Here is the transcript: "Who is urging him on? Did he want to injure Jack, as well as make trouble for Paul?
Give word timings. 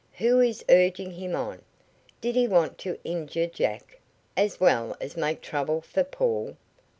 "Who 0.13 0.39
is 0.39 0.65
urging 0.67 1.11
him 1.11 1.35
on? 1.35 1.61
Did 2.21 2.33
he 2.35 2.47
want 2.47 2.79
to 2.79 2.97
injure 3.03 3.45
Jack, 3.45 3.99
as 4.35 4.59
well 4.59 4.97
as 4.99 5.15
make 5.15 5.41
trouble 5.41 5.81
for 5.81 6.03
Paul? 6.03 6.55